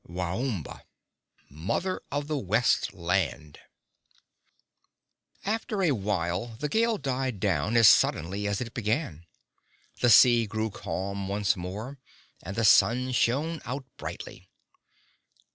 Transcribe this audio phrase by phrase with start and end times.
[0.09, 0.83] WAOMBA
[1.51, 3.59] MOTHER OF THE WEST LAND
[5.45, 9.27] After a while the gale died down as suddenly as it began.
[9.99, 11.99] The sea grew calm once more,
[12.41, 14.49] and the sun shone out brightly.